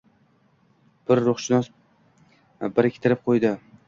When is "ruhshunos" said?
1.27-1.69